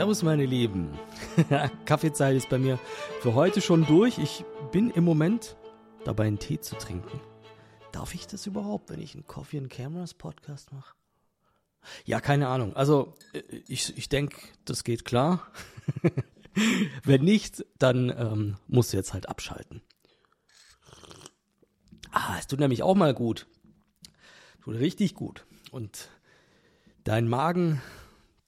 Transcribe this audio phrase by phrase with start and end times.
[0.00, 0.98] Servus, meine Lieben.
[1.84, 2.78] Kaffeezeit ist bei mir
[3.20, 4.16] für heute schon durch.
[4.16, 5.58] Ich bin im Moment
[6.06, 7.20] dabei, einen Tee zu trinken.
[7.92, 10.94] Darf ich das überhaupt, wenn ich einen Coffee and Cameras Podcast mache?
[12.06, 12.74] Ja, keine Ahnung.
[12.74, 15.46] Also, äh, ich, ich denke, das geht klar.
[17.04, 19.82] wenn nicht, dann ähm, musst du jetzt halt abschalten.
[22.10, 23.48] Ah, es tut nämlich auch mal gut.
[24.62, 25.44] Tut richtig gut.
[25.70, 26.08] Und
[27.04, 27.82] dein Magen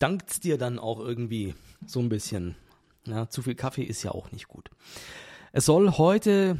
[0.03, 1.55] dankt's dir dann auch irgendwie
[1.87, 2.57] so ein bisschen.
[3.07, 4.71] Ja, zu viel Kaffee ist ja auch nicht gut.
[5.53, 6.59] Es soll heute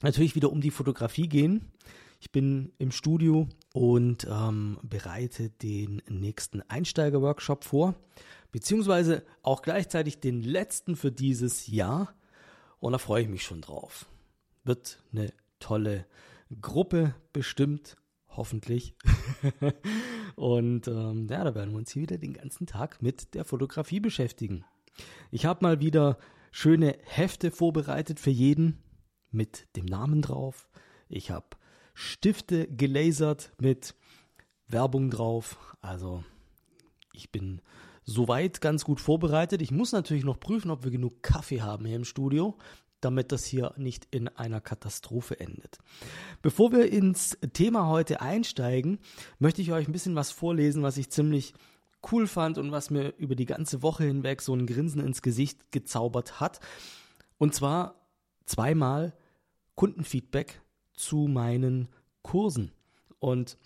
[0.00, 1.72] natürlich wieder um die Fotografie gehen.
[2.18, 7.94] Ich bin im Studio und ähm, bereite den nächsten Einsteiger-Workshop vor,
[8.52, 12.14] beziehungsweise auch gleichzeitig den letzten für dieses Jahr.
[12.80, 14.06] Und da freue ich mich schon drauf.
[14.64, 16.06] Wird eine tolle
[16.60, 17.96] Gruppe bestimmt
[18.36, 18.94] hoffentlich.
[20.36, 24.00] und ähm, ja, da werden wir uns hier wieder den ganzen Tag mit der Fotografie
[24.00, 24.64] beschäftigen.
[25.30, 26.18] Ich habe mal wieder
[26.50, 28.82] schöne Hefte vorbereitet für jeden
[29.30, 30.68] mit dem Namen drauf.
[31.08, 31.46] Ich habe
[31.94, 33.94] Stifte gelasert mit
[34.68, 35.58] Werbung drauf.
[35.80, 36.24] Also
[37.12, 37.60] ich bin
[38.04, 39.62] soweit ganz gut vorbereitet.
[39.62, 42.56] Ich muss natürlich noch prüfen, ob wir genug Kaffee haben hier im Studio
[43.04, 45.78] damit das hier nicht in einer Katastrophe endet.
[46.40, 48.98] Bevor wir ins Thema heute einsteigen,
[49.38, 51.54] möchte ich euch ein bisschen was vorlesen, was ich ziemlich
[52.10, 55.70] cool fand und was mir über die ganze Woche hinweg so ein Grinsen ins Gesicht
[55.70, 56.60] gezaubert hat.
[57.38, 57.94] Und zwar
[58.46, 59.14] zweimal
[59.74, 60.62] Kundenfeedback
[60.94, 61.88] zu meinen
[62.22, 62.72] Kursen.
[63.18, 63.58] Und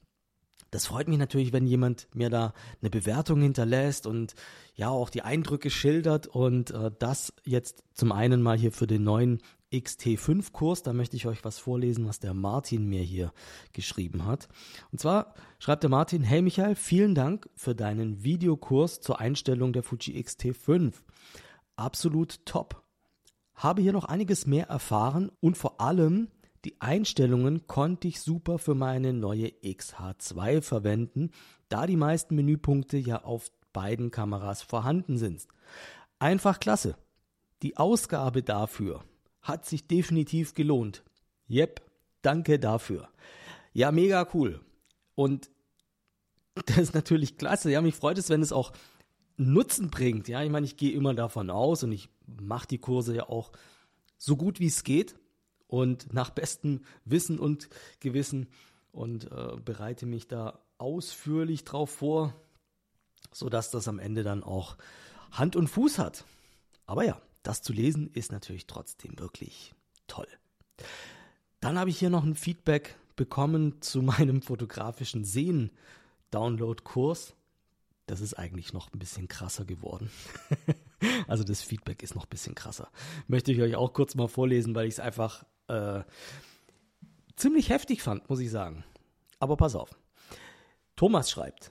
[0.70, 4.34] das freut mich natürlich, wenn jemand mir da eine Bewertung hinterlässt und
[4.74, 9.04] ja auch die Eindrücke schildert und äh, das jetzt zum einen mal hier für den
[9.04, 9.40] neuen
[9.72, 13.32] XT5 Kurs, da möchte ich euch was vorlesen, was der Martin mir hier
[13.72, 14.48] geschrieben hat.
[14.92, 19.82] Und zwar schreibt der Martin, hey Michael, vielen Dank für deinen Videokurs zur Einstellung der
[19.82, 20.94] Fuji XT5.
[21.74, 22.82] Absolut top.
[23.54, 26.28] Habe hier noch einiges mehr erfahren und vor allem
[26.66, 31.30] die Einstellungen konnte ich super für meine neue XH2 verwenden,
[31.68, 35.46] da die meisten Menüpunkte ja auf beiden Kameras vorhanden sind.
[36.18, 36.96] Einfach klasse.
[37.62, 39.04] Die Ausgabe dafür
[39.42, 41.04] hat sich definitiv gelohnt.
[41.48, 41.82] Yep,
[42.22, 43.10] danke dafür.
[43.72, 44.60] Ja, mega cool.
[45.14, 45.48] Und
[46.66, 47.70] das ist natürlich klasse.
[47.70, 48.72] Ja, mich freut es, wenn es auch
[49.36, 50.26] Nutzen bringt.
[50.26, 53.52] Ja, ich meine, ich gehe immer davon aus und ich mache die Kurse ja auch
[54.18, 55.14] so gut wie es geht
[55.68, 57.68] und nach bestem Wissen und
[58.00, 58.48] Gewissen
[58.92, 62.34] und äh, bereite mich da ausführlich drauf vor,
[63.32, 64.76] sodass das am Ende dann auch
[65.32, 66.24] Hand und Fuß hat.
[66.86, 69.74] Aber ja, das zu lesen ist natürlich trotzdem wirklich
[70.06, 70.28] toll.
[71.60, 75.70] Dann habe ich hier noch ein Feedback bekommen zu meinem fotografischen Sehen
[76.30, 77.34] Download Kurs.
[78.06, 80.10] Das ist eigentlich noch ein bisschen krasser geworden.
[81.26, 82.88] also das Feedback ist noch ein bisschen krasser.
[83.26, 86.02] Möchte ich euch auch kurz mal vorlesen, weil ich es einfach äh,
[87.36, 88.84] ziemlich heftig fand, muss ich sagen.
[89.38, 89.90] Aber pass auf.
[90.96, 91.70] Thomas schreibt,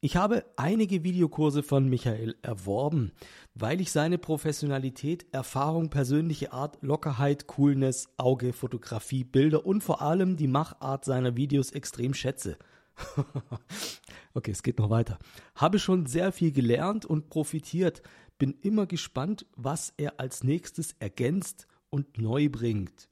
[0.00, 3.12] ich habe einige Videokurse von Michael erworben,
[3.54, 10.36] weil ich seine Professionalität, Erfahrung, persönliche Art, Lockerheit, Coolness, Auge, Fotografie, Bilder und vor allem
[10.36, 12.58] die Machart seiner Videos extrem schätze.
[14.34, 15.18] okay, es geht noch weiter.
[15.54, 18.02] Habe schon sehr viel gelernt und profitiert,
[18.38, 23.08] bin immer gespannt, was er als nächstes ergänzt und neu bringt.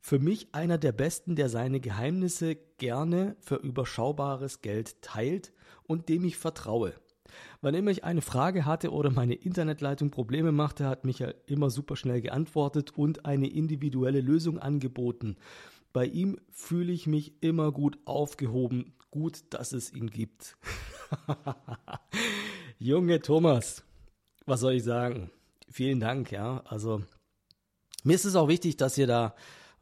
[0.00, 5.52] Für mich einer der besten, der seine Geheimnisse gerne für überschaubares Geld teilt
[5.84, 6.94] und dem ich vertraue.
[7.60, 11.96] Wann immer ich eine Frage hatte oder meine Internetleitung Probleme machte, hat Michael immer super
[11.96, 15.36] schnell geantwortet und eine individuelle Lösung angeboten.
[15.92, 18.94] Bei ihm fühle ich mich immer gut aufgehoben.
[19.10, 20.56] Gut, dass es ihn gibt.
[22.78, 23.84] Junge Thomas,
[24.46, 25.30] was soll ich sagen?
[25.70, 26.62] Vielen Dank, ja.
[26.66, 27.02] Also
[28.08, 29.34] mir ist es auch wichtig, dass ihr da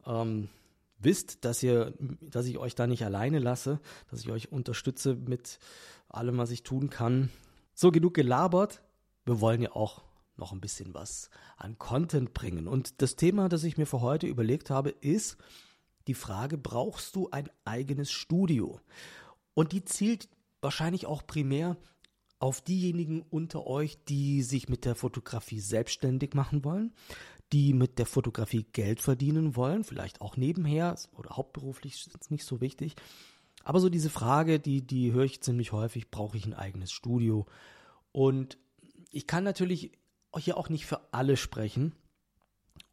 [0.05, 0.49] ähm,
[0.99, 3.79] wisst, dass ihr, dass ich euch da nicht alleine lasse,
[4.11, 5.59] dass ich euch unterstütze mit
[6.09, 7.29] allem, was ich tun kann.
[7.73, 8.83] So genug gelabert.
[9.23, 10.03] Wir wollen ja auch
[10.35, 12.67] noch ein bisschen was an Content bringen.
[12.67, 15.37] Und das Thema, das ich mir für heute überlegt habe, ist
[16.07, 18.81] die Frage, brauchst du ein eigenes Studio?
[19.53, 20.27] Und die zielt
[20.59, 21.77] wahrscheinlich auch primär
[22.39, 26.93] auf diejenigen unter euch, die sich mit der Fotografie selbstständig machen wollen,
[27.53, 32.61] die mit der Fotografie Geld verdienen wollen, vielleicht auch nebenher oder hauptberuflich ist nicht so
[32.61, 32.95] wichtig.
[33.63, 37.45] Aber so diese Frage, die, die höre ich ziemlich häufig, brauche ich ein eigenes Studio?
[38.11, 38.57] Und
[39.11, 39.91] ich kann natürlich
[40.37, 41.93] hier auch nicht für alle sprechen,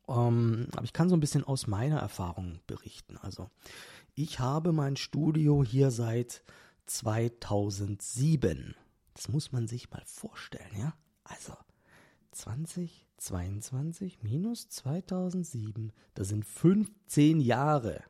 [0.09, 3.17] ähm, aber ich kann so ein bisschen aus meiner Erfahrung berichten.
[3.19, 3.51] Also
[4.15, 6.43] ich habe mein Studio hier seit
[6.87, 8.75] 2007.
[9.15, 10.95] Das muss man sich mal vorstellen, ja?
[11.25, 11.55] Also
[13.25, 18.03] 2022 minus 2007, das sind 15 Jahre.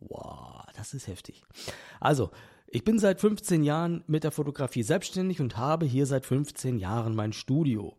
[0.00, 1.44] Wow, das ist heftig.
[2.00, 2.30] Also,
[2.66, 7.14] ich bin seit 15 Jahren mit der Fotografie selbstständig und habe hier seit 15 Jahren
[7.14, 7.96] mein Studio.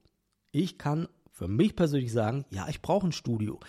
[0.51, 3.59] Ich kann für mich persönlich sagen, ja, ich brauche ein Studio.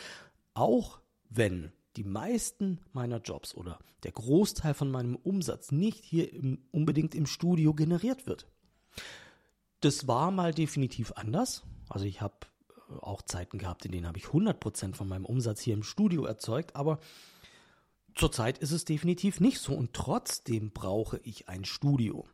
[0.54, 6.58] Auch wenn die meisten meiner Jobs oder der Großteil von meinem Umsatz nicht hier im,
[6.72, 8.46] unbedingt im Studio generiert wird.
[9.80, 11.62] Das war mal definitiv anders.
[11.88, 12.34] Also ich habe
[12.90, 16.24] äh, auch Zeiten gehabt, in denen habe ich 100% von meinem Umsatz hier im Studio
[16.24, 16.98] erzeugt, aber
[18.14, 22.26] zurzeit ist es definitiv nicht so und trotzdem brauche ich ein Studio.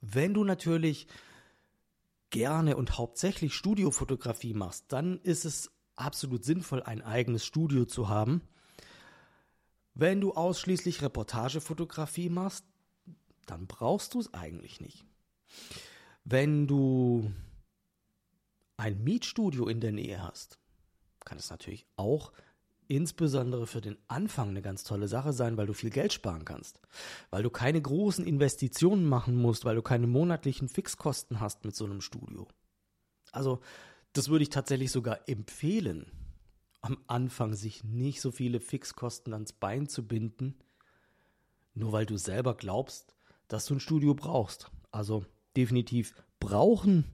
[0.00, 1.06] Wenn du natürlich
[2.30, 8.42] gerne und hauptsächlich Studiofotografie machst, dann ist es absolut sinnvoll, ein eigenes Studio zu haben.
[9.94, 12.66] Wenn du ausschließlich Reportagefotografie machst,
[13.46, 15.06] dann brauchst du es eigentlich nicht.
[16.24, 17.32] Wenn du
[18.76, 20.58] ein Mietstudio in der Nähe hast,
[21.24, 22.32] kann es natürlich auch
[22.88, 26.80] insbesondere für den Anfang eine ganz tolle Sache sein, weil du viel Geld sparen kannst,
[27.30, 31.84] weil du keine großen Investitionen machen musst, weil du keine monatlichen Fixkosten hast mit so
[31.84, 32.46] einem Studio.
[33.32, 33.60] Also
[34.12, 36.06] das würde ich tatsächlich sogar empfehlen,
[36.80, 40.54] am Anfang sich nicht so viele Fixkosten ans Bein zu binden,
[41.74, 43.16] nur weil du selber glaubst,
[43.48, 44.70] dass du ein Studio brauchst.
[44.92, 45.26] Also
[45.56, 47.04] definitiv brauchen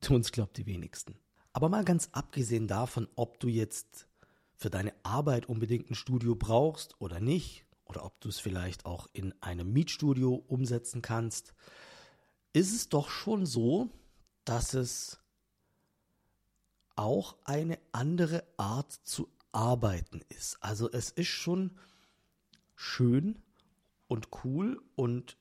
[0.00, 1.16] tun es, glaubt die wenigsten.
[1.52, 4.08] Aber mal ganz abgesehen davon, ob du jetzt
[4.56, 9.08] für deine Arbeit unbedingt ein Studio brauchst oder nicht, oder ob du es vielleicht auch
[9.12, 11.54] in einem Mietstudio umsetzen kannst,
[12.52, 13.90] ist es doch schon so,
[14.44, 15.18] dass es
[16.96, 20.62] auch eine andere Art zu arbeiten ist.
[20.62, 21.72] Also es ist schon
[22.74, 23.42] schön
[24.08, 25.36] und cool und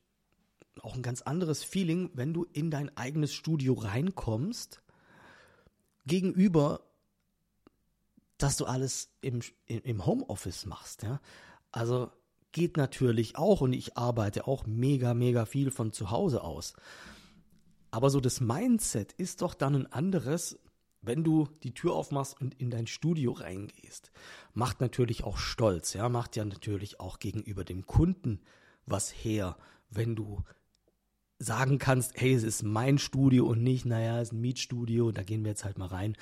[0.81, 4.81] auch ein ganz anderes Feeling, wenn du in dein eigenes Studio reinkommst,
[6.05, 6.81] gegenüber,
[8.37, 11.03] dass du alles im, im Homeoffice machst.
[11.03, 11.21] Ja?
[11.71, 12.11] Also
[12.51, 16.73] geht natürlich auch und ich arbeite auch mega, mega viel von zu Hause aus.
[17.91, 20.59] Aber so das Mindset ist doch dann ein anderes,
[21.01, 24.11] wenn du die Tür aufmachst und in dein Studio reingehst.
[24.53, 28.39] Macht natürlich auch stolz, ja, macht ja natürlich auch gegenüber dem Kunden
[28.85, 29.57] was her,
[29.89, 30.43] wenn du
[31.43, 35.23] sagen kannst, hey, es ist mein Studio und nicht, naja, es ist ein Mietstudio, da
[35.23, 36.15] gehen wir jetzt halt mal rein.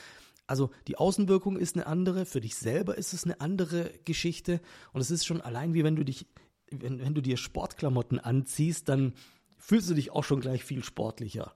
[0.47, 4.59] Also die Außenwirkung ist eine andere, für dich selber ist es eine andere Geschichte
[4.91, 6.27] und es ist schon allein wie wenn du dich,
[6.69, 9.13] wenn, wenn du dir Sportklamotten anziehst, dann
[9.57, 11.56] fühlst du dich auch schon gleich viel sportlicher.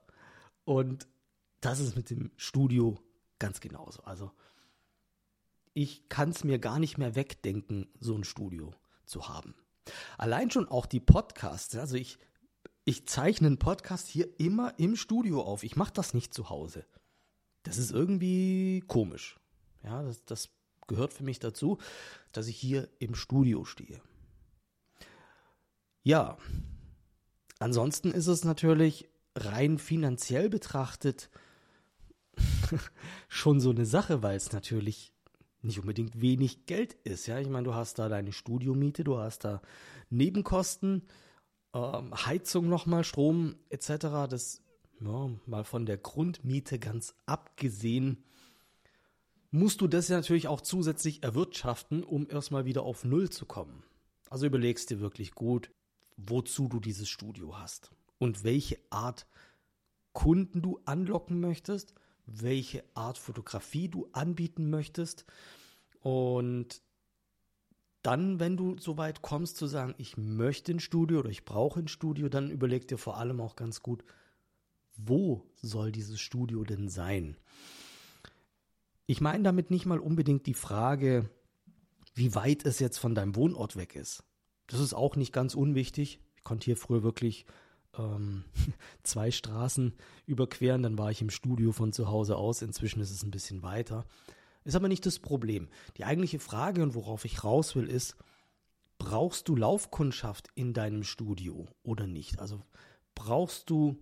[0.64, 1.08] Und
[1.60, 2.98] das ist mit dem Studio
[3.40, 4.04] ganz genauso.
[4.04, 4.32] Also
[5.74, 8.74] ich kann es mir gar nicht mehr wegdenken, so ein Studio
[9.06, 9.56] zu haben.
[10.18, 11.76] Allein schon auch die Podcasts.
[11.76, 12.18] Also ich,
[12.86, 15.64] ich zeichne einen Podcast hier immer im Studio auf.
[15.64, 16.86] Ich mache das nicht zu Hause.
[17.64, 19.40] Das ist irgendwie komisch.
[19.84, 20.50] Ja, das, das
[20.88, 21.80] gehört für mich dazu,
[22.32, 24.00] dass ich hier im Studio stehe.
[26.04, 26.38] Ja,
[27.58, 31.32] ansonsten ist es natürlich rein finanziell betrachtet
[33.28, 35.12] schon so eine Sache, weil es natürlich
[35.64, 37.26] nicht unbedingt wenig Geld ist.
[37.26, 39.64] Ja, ich meine, du hast da deine Studiomiete, du hast da
[40.12, 41.02] Nebenkosten,
[41.76, 44.28] ähm, Heizung nochmal, Strom etc.
[44.30, 44.62] Das
[45.00, 48.24] ja, mal von der Grundmiete ganz abgesehen,
[49.52, 53.84] musst du das ja natürlich auch zusätzlich erwirtschaften, um erstmal wieder auf Null zu kommen.
[54.30, 55.70] Also überlegst dir wirklich gut,
[56.18, 59.28] wozu du dieses Studio hast und welche Art
[60.14, 61.94] Kunden du anlocken möchtest,
[62.26, 65.26] welche Art Fotografie du anbieten möchtest.
[66.00, 66.82] Und
[68.06, 71.80] dann, wenn du so weit kommst zu sagen, ich möchte ein Studio oder ich brauche
[71.80, 74.04] ein Studio, dann überleg dir vor allem auch ganz gut,
[74.96, 77.36] wo soll dieses Studio denn sein?
[79.08, 81.30] Ich meine damit nicht mal unbedingt die Frage,
[82.14, 84.24] wie weit es jetzt von deinem Wohnort weg ist.
[84.68, 86.20] Das ist auch nicht ganz unwichtig.
[86.36, 87.46] Ich konnte hier früher wirklich
[87.98, 88.46] ähm,
[89.04, 89.94] zwei Straßen
[90.26, 92.62] überqueren, dann war ich im Studio von zu Hause aus.
[92.62, 94.06] Inzwischen ist es ein bisschen weiter.
[94.66, 95.70] Ist aber nicht das Problem.
[95.96, 98.16] Die eigentliche Frage und worauf ich raus will, ist,
[98.98, 102.40] brauchst du Laufkundschaft in deinem Studio oder nicht?
[102.40, 102.64] Also
[103.14, 103.96] brauchst du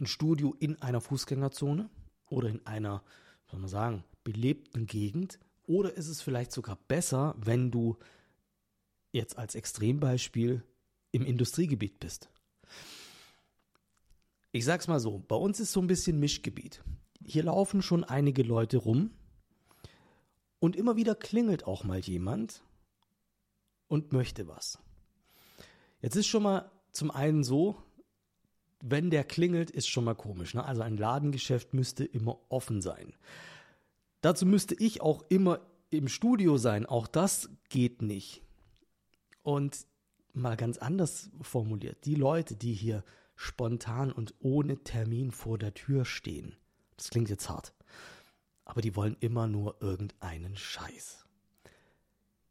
[0.00, 1.88] ein Studio in einer Fußgängerzone
[2.28, 3.04] oder in einer,
[3.48, 5.38] soll man sagen, belebten Gegend?
[5.66, 7.96] Oder ist es vielleicht sogar besser, wenn du
[9.12, 10.64] jetzt als Extrembeispiel
[11.12, 12.28] im Industriegebiet bist?
[14.50, 16.82] Ich sag's mal so, bei uns ist so ein bisschen Mischgebiet.
[17.24, 19.12] Hier laufen schon einige Leute rum
[20.60, 22.62] und immer wieder klingelt auch mal jemand
[23.88, 24.78] und möchte was.
[26.00, 27.82] Jetzt ist schon mal zum einen so,
[28.82, 30.54] wenn der klingelt, ist schon mal komisch.
[30.54, 30.64] Ne?
[30.64, 33.14] Also ein Ladengeschäft müsste immer offen sein.
[34.20, 36.86] Dazu müsste ich auch immer im Studio sein.
[36.86, 38.42] Auch das geht nicht.
[39.42, 39.86] Und
[40.32, 46.04] mal ganz anders formuliert, die Leute, die hier spontan und ohne Termin vor der Tür
[46.04, 46.56] stehen,
[46.96, 47.72] das klingt jetzt hart,
[48.70, 51.24] aber die wollen immer nur irgendeinen Scheiß.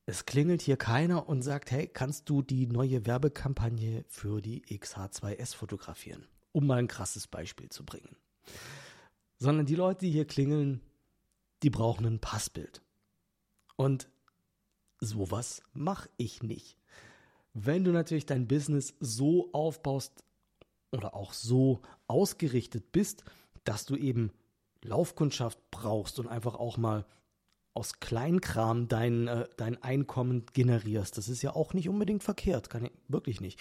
[0.05, 5.55] Es klingelt hier keiner und sagt, hey, kannst du die neue Werbekampagne für die XH2S
[5.55, 6.27] fotografieren?
[6.51, 8.17] Um mal ein krasses Beispiel zu bringen.
[9.37, 10.81] Sondern die Leute, die hier klingeln,
[11.63, 12.81] die brauchen ein Passbild.
[13.77, 14.09] Und
[14.99, 16.75] sowas mache ich nicht.
[17.53, 20.25] Wenn du natürlich dein Business so aufbaust
[20.91, 23.23] oder auch so ausgerichtet bist,
[23.63, 24.33] dass du eben
[24.83, 27.05] Laufkundschaft brauchst und einfach auch mal
[27.73, 31.17] aus Kleinkram dein, äh, dein Einkommen generierst.
[31.17, 33.59] Das ist ja auch nicht unbedingt verkehrt, kann ich wirklich nicht.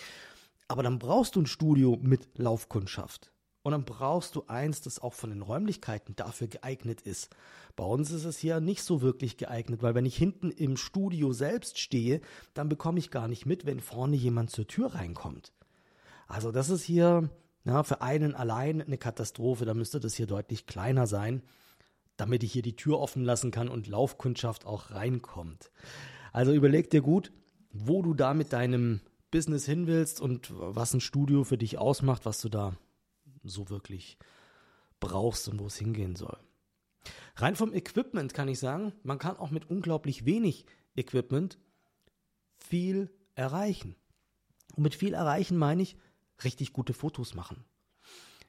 [0.67, 3.33] Aber dann brauchst du ein Studio mit Laufkundschaft.
[3.63, 7.29] Und dann brauchst du eins, das auch von den Räumlichkeiten dafür geeignet ist.
[7.77, 11.33] Bei uns ist es hier nicht so wirklich geeignet, weil wenn ich hinten im Studio
[11.33, 12.21] selbst stehe,
[12.55, 15.53] dann bekomme ich gar nicht mit, wenn vorne jemand zur Tür reinkommt.
[16.29, 17.29] Also das ist hier
[17.65, 19.65] ja, für einen allein eine Katastrophe.
[19.65, 21.43] Da müsste das hier deutlich kleiner sein,
[22.17, 25.71] damit ich hier die Tür offen lassen kann und Laufkundschaft auch reinkommt.
[26.33, 27.33] Also überleg dir gut,
[27.71, 29.01] wo du da mit deinem
[29.31, 32.77] Business hin willst und was ein Studio für dich ausmacht, was du da
[33.45, 34.19] so wirklich
[35.01, 36.39] brauchst und wo es hingehen soll.
[37.37, 41.59] Rein vom Equipment kann ich sagen, man kann auch mit unglaublich wenig Equipment
[42.57, 43.95] viel erreichen.
[44.75, 45.97] Und mit viel erreichen meine ich
[46.45, 47.65] richtig gute Fotos machen.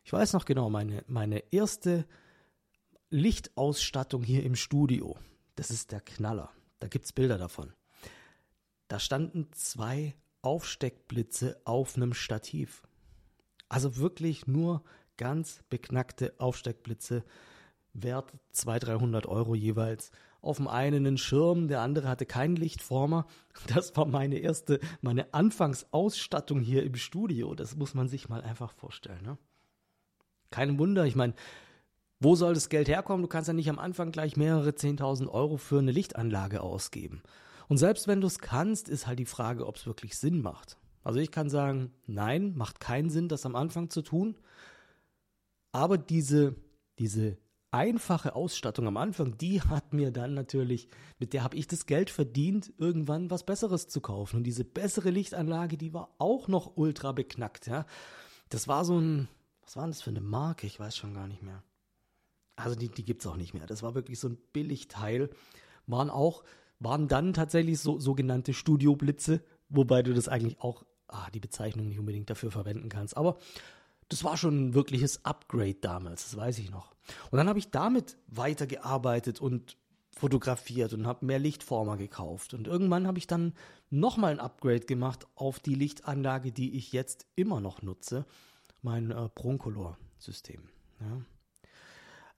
[0.03, 2.05] Ich weiß noch genau, meine, meine erste
[3.10, 5.17] Lichtausstattung hier im Studio,
[5.55, 6.51] das ist der Knaller.
[6.79, 7.74] Da gibt es Bilder davon.
[8.88, 12.84] Da standen zwei Aufsteckblitze auf einem Stativ.
[13.67, 14.84] Also wirklich nur
[15.17, 17.24] ganz beknackte Aufsteckblitze,
[17.93, 20.12] wert 200, 300 Euro jeweils.
[20.41, 23.25] Auf dem einen einen Schirm, der andere hatte keinen Lichtformer.
[23.67, 27.55] Das war meine erste, meine Anfangsausstattung hier im Studio.
[27.55, 29.22] Das muss man sich mal einfach vorstellen.
[29.24, 29.38] Ne?
[30.50, 31.34] Kein Wunder, ich meine,
[32.22, 33.22] wo soll das Geld herkommen?
[33.22, 37.22] Du kannst ja nicht am Anfang gleich mehrere 10.000 Euro für eine Lichtanlage ausgeben.
[37.67, 40.77] Und selbst wenn du es kannst, ist halt die Frage, ob es wirklich Sinn macht.
[41.03, 44.38] Also ich kann sagen, nein, macht keinen Sinn, das am Anfang zu tun.
[45.72, 46.55] Aber diese,
[46.98, 47.38] diese
[47.71, 50.88] einfache Ausstattung am Anfang, die hat mir dann natürlich,
[51.19, 54.38] mit der habe ich das Geld verdient, irgendwann was Besseres zu kaufen.
[54.38, 57.67] Und diese bessere Lichtanlage, die war auch noch ultra beknackt.
[57.67, 57.85] Ja.
[58.49, 59.27] Das war so ein,
[59.61, 60.67] was war das für eine Marke?
[60.67, 61.63] Ich weiß schon gar nicht mehr.
[62.55, 63.67] Also die, die gibt es auch nicht mehr.
[63.67, 65.29] Das war wirklich so ein Billigteil.
[65.85, 66.43] Waren auch,
[66.79, 71.99] waren dann tatsächlich so sogenannte Studioblitze, wobei du das eigentlich auch ah, die Bezeichnung nicht
[71.99, 73.15] unbedingt dafür verwenden kannst.
[73.15, 73.38] Aber
[74.09, 76.95] das war schon ein wirkliches Upgrade damals, das weiß ich noch.
[77.31, 79.77] Und dann habe ich damit weitergearbeitet und
[80.15, 82.53] fotografiert und habe mehr Lichtformer gekauft.
[82.53, 83.53] Und irgendwann habe ich dann
[83.89, 88.25] nochmal ein Upgrade gemacht auf die Lichtanlage, die ich jetzt immer noch nutze,
[88.81, 90.69] mein äh, Broncolor-System.
[90.99, 91.21] Ja.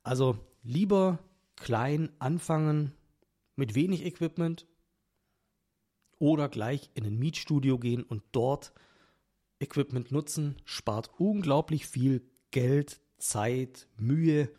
[0.03, 1.19] Also lieber
[1.55, 2.93] klein anfangen
[3.55, 4.67] mit wenig Equipment
[6.19, 8.73] oder gleich in ein Mietstudio gehen und dort
[9.61, 14.49] Equipment nutzen, spart unglaublich viel Geld, Zeit, Mühe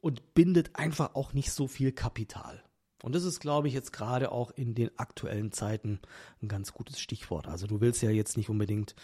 [0.00, 2.62] und bindet einfach auch nicht so viel Kapital.
[3.02, 6.00] Und das ist, glaube ich, jetzt gerade auch in den aktuellen Zeiten
[6.42, 7.46] ein ganz gutes Stichwort.
[7.46, 8.96] Also du willst ja jetzt nicht unbedingt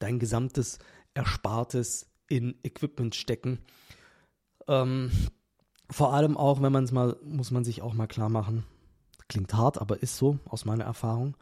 [0.00, 0.78] dein gesamtes
[1.14, 3.60] Erspartes in Equipment stecken.
[4.66, 5.12] Ähm,
[5.90, 8.64] vor allem auch, wenn man es mal, muss man sich auch mal klar machen,
[9.28, 11.36] Klingt hart, aber ist so aus meiner Erfahrung.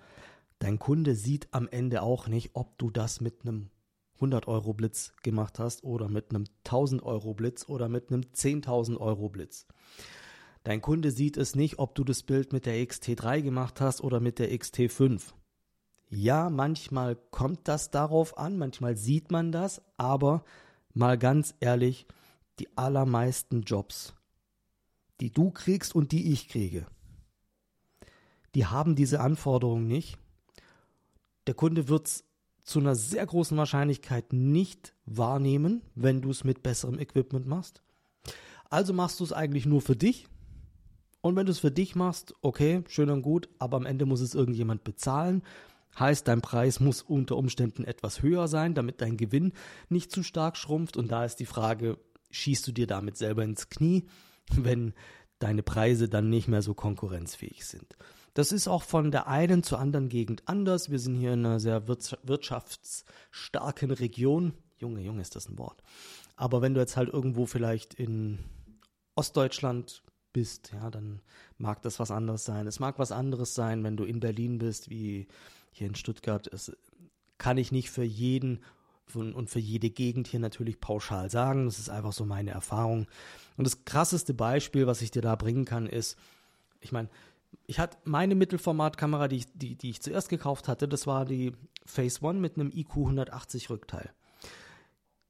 [0.58, 3.70] Dein Kunde sieht am Ende auch nicht, ob du das mit einem
[4.16, 8.96] 100 Euro Blitz gemacht hast oder mit einem 1000 Euro Blitz oder mit einem 10.000
[8.98, 9.66] Euro Blitz.
[10.64, 14.20] Dein Kunde sieht es nicht, ob du das Bild mit der XT3 gemacht hast oder
[14.20, 15.32] mit der XT5.
[16.08, 20.44] Ja, manchmal kommt das darauf an, manchmal sieht man das, aber
[20.94, 22.06] mal ganz ehrlich,
[22.58, 24.14] die allermeisten Jobs,
[25.20, 26.86] die du kriegst und die ich kriege,
[28.54, 30.18] die haben diese Anforderungen nicht.
[31.46, 32.24] Der Kunde wird es
[32.64, 37.82] zu einer sehr großen Wahrscheinlichkeit nicht wahrnehmen, wenn du es mit besserem Equipment machst.
[38.68, 40.26] Also machst du es eigentlich nur für dich.
[41.20, 44.20] Und wenn du es für dich machst, okay, schön und gut, aber am Ende muss
[44.20, 45.42] es irgendjemand bezahlen.
[45.98, 49.52] Heißt, dein Preis muss unter Umständen etwas höher sein, damit dein Gewinn
[49.88, 50.96] nicht zu stark schrumpft.
[50.96, 51.98] Und da ist die Frage,
[52.30, 54.06] schießt du dir damit selber ins Knie,
[54.52, 54.92] wenn
[55.38, 57.96] deine Preise dann nicht mehr so konkurrenzfähig sind.
[58.36, 60.90] Das ist auch von der einen zur anderen Gegend anders.
[60.90, 65.82] Wir sind hier in einer sehr wirtschaftsstarken Region Junge, Junge ist das ein Wort.
[66.36, 68.38] Aber wenn du jetzt halt irgendwo vielleicht in
[69.14, 70.02] Ostdeutschland
[70.32, 71.22] bist, ja, dann
[71.56, 72.66] mag das was anderes sein.
[72.66, 75.28] Es mag was anderes sein, wenn du in Berlin bist, wie
[75.72, 76.46] hier in Stuttgart.
[76.52, 76.76] Es
[77.38, 78.62] kann ich nicht für jeden
[79.14, 81.64] und für jede Gegend hier natürlich pauschal sagen.
[81.64, 83.06] Das ist einfach so meine Erfahrung.
[83.56, 86.18] Und das krasseste Beispiel, was ich dir da bringen kann, ist,
[86.80, 87.08] ich meine,
[87.66, 91.52] ich hatte meine Mittelformatkamera, die, die, die ich zuerst gekauft hatte, das war die
[91.84, 94.12] Phase One mit einem IQ 180 Rückteil.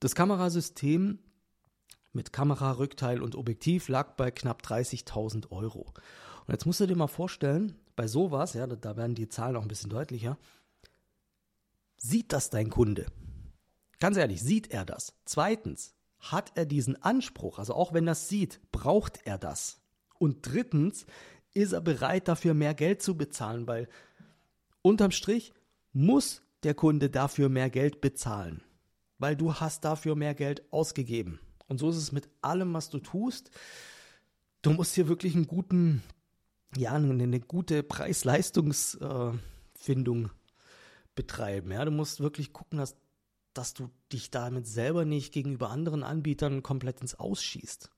[0.00, 1.18] Das Kamerasystem
[2.12, 5.92] mit Kamera, Rückteil und Objektiv lag bei knapp 30.000 Euro.
[6.46, 9.62] Und jetzt musst du dir mal vorstellen, bei sowas, ja, da werden die Zahlen auch
[9.62, 10.38] ein bisschen deutlicher,
[11.96, 13.06] sieht das dein Kunde?
[14.00, 15.14] Ganz ehrlich, sieht er das?
[15.24, 17.58] Zweitens, hat er diesen Anspruch?
[17.58, 19.80] Also auch wenn er es sieht, braucht er das?
[20.18, 21.06] Und drittens,
[21.56, 23.66] ist er bereit dafür mehr Geld zu bezahlen?
[23.66, 23.88] Weil
[24.82, 25.52] unterm Strich
[25.92, 28.62] muss der Kunde dafür mehr Geld bezahlen,
[29.18, 31.40] weil du hast dafür mehr Geld ausgegeben.
[31.68, 33.50] Und so ist es mit allem, was du tust.
[34.62, 36.02] Du musst hier wirklich einen guten,
[36.76, 40.30] ja, eine gute Preis-Leistungs-Findung
[41.14, 41.72] betreiben.
[41.72, 42.96] Ja, du musst wirklich gucken, dass,
[43.54, 47.90] dass du dich damit selber nicht gegenüber anderen Anbietern komplett ins Ausschießt.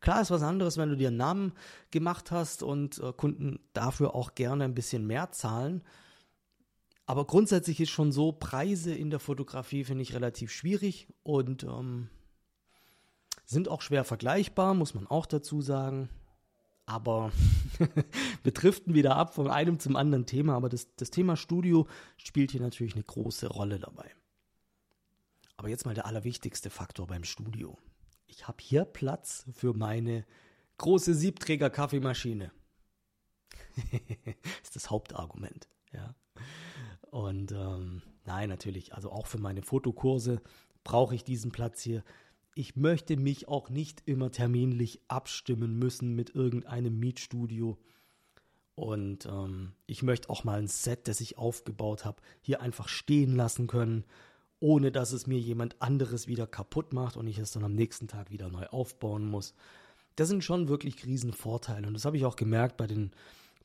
[0.00, 1.52] Klar ist was anderes, wenn du dir einen Namen
[1.90, 5.82] gemacht hast und äh, Kunden dafür auch gerne ein bisschen mehr zahlen.
[7.06, 12.08] Aber grundsätzlich ist schon so, Preise in der Fotografie finde ich relativ schwierig und ähm,
[13.44, 16.08] sind auch schwer vergleichbar, muss man auch dazu sagen.
[16.86, 17.32] Aber
[18.42, 20.54] wir driften wieder ab von einem zum anderen Thema.
[20.54, 21.86] Aber das, das Thema Studio
[22.16, 24.10] spielt hier natürlich eine große Rolle dabei.
[25.56, 27.76] Aber jetzt mal der allerwichtigste Faktor beim Studio.
[28.30, 30.24] Ich habe hier Platz für meine
[30.78, 32.52] große Siebträger-Kaffeemaschine.
[34.62, 36.14] ist das Hauptargument, ja.
[37.10, 40.40] Und ähm, nein, natürlich, also auch für meine Fotokurse
[40.84, 42.02] brauche ich diesen Platz hier
[42.54, 47.78] ich möchte mich auch nicht immer terminlich abstimmen müssen mit irgendeinem Mietstudio.
[48.74, 53.34] Und ähm, ich möchte auch mal ein Set, das ich aufgebaut habe, hier einfach stehen
[53.34, 54.04] lassen können,
[54.60, 58.08] ohne dass es mir jemand anderes wieder kaputt macht und ich es dann am nächsten
[58.08, 59.54] Tag wieder neu aufbauen muss.
[60.16, 61.86] Das sind schon wirklich riesen Vorteile.
[61.88, 63.10] Und das habe ich auch gemerkt bei den,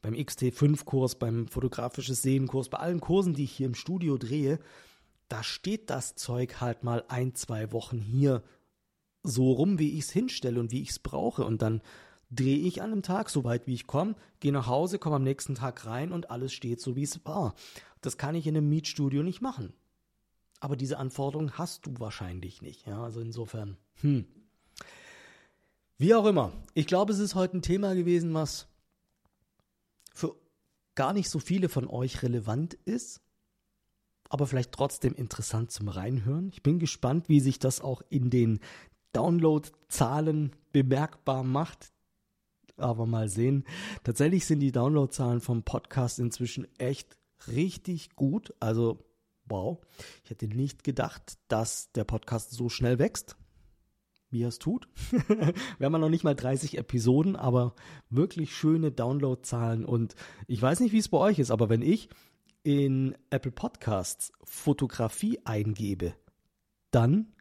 [0.02, 4.60] beim XT5-Kurs, beim fotografisches Sehen-Kurs, bei allen Kursen, die ich hier im Studio drehe.
[5.28, 8.42] Da steht das Zeug halt mal ein, zwei Wochen hier
[9.22, 11.44] so rum, wie ich es hinstelle und wie ich es brauche.
[11.44, 11.82] Und dann
[12.32, 15.24] drehe ich an einem Tag, so weit wie ich komme, gehe nach Hause, komme am
[15.24, 17.56] nächsten Tag rein und alles steht so, wie es war.
[18.02, 19.74] Das kann ich in einem Mietstudio nicht machen.
[20.66, 22.88] Aber diese Anforderung hast du wahrscheinlich nicht.
[22.88, 24.26] Ja, also insofern, hm.
[26.00, 26.54] Wie auch immer.
[26.74, 28.66] Ich glaube, es ist heute ein Thema gewesen, was
[30.12, 30.36] für
[30.96, 33.22] gar nicht so viele von euch relevant ist,
[34.28, 36.50] aber vielleicht trotzdem interessant zum Reinhören.
[36.50, 38.60] Ich bin gespannt, wie sich das auch in den
[39.14, 41.94] Downloadzahlen bemerkbar macht.
[42.76, 43.66] Aber mal sehen.
[44.04, 48.52] Tatsächlich sind die Downloadzahlen vom Podcast inzwischen echt richtig gut.
[48.60, 49.05] Also,
[49.46, 49.80] wow.
[50.24, 53.36] Ich hätte nicht gedacht, dass der Podcast so schnell wächst,
[54.30, 54.88] wie er es tut.
[55.28, 57.76] Wir haben noch nicht mal 30 Episoden, aber
[58.10, 59.86] wirklich schöne Downloadzahlen.
[59.86, 60.16] Und
[60.48, 62.10] ich weiß nicht, wie es bei euch ist, aber wenn ich
[62.64, 66.16] in Apple Podcasts Fotografie eingebe,
[66.92, 67.34] dann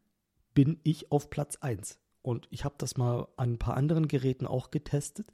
[0.53, 1.99] bin ich auf Platz 1.
[2.23, 5.27] Und ich habe das mal an ein paar anderen Geräten auch getestet.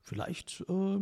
[0.00, 0.98] Vielleicht äh,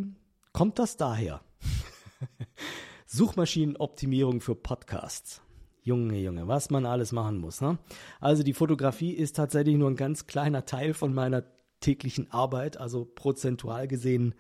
[0.53, 1.43] kommt das daher.
[3.13, 5.43] Suchmaschinenoptimierung für Podcasts.
[5.83, 7.61] Junge, Junge, was man alles machen muss.
[7.61, 7.77] Ne?
[8.21, 11.43] Also die Fotografie ist tatsächlich nur ein ganz kleiner Teil von meiner
[11.81, 14.35] täglichen Arbeit, also prozentual gesehen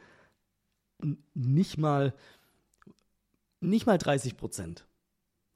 [1.35, 2.15] nicht mal
[3.59, 4.87] nicht mal 30 Prozent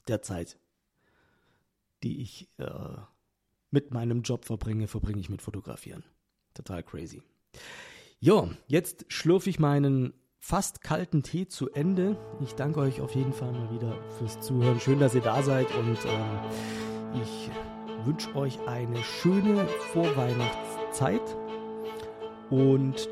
[0.08, 0.58] der Zeit,
[2.02, 2.96] die ich äh,
[3.70, 6.02] mit meinem Job verbringe, verbringe ich mit Fotografieren.
[6.54, 7.22] Total crazy.
[8.18, 12.18] Jo, jetzt schlürfe ich meinen fast kalten Tee zu Ende.
[12.42, 14.78] Ich danke euch auf jeden Fall mal wieder fürs Zuhören.
[14.78, 17.50] Schön, dass ihr da seid und ähm, ich
[18.04, 21.22] wünsche euch eine schöne Vorweihnachtszeit
[22.50, 23.08] und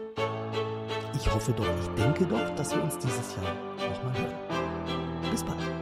[1.15, 5.31] ich hoffe doch, ich denke doch, dass wir uns dieses Jahr nochmal hören.
[5.31, 5.82] Bis bald.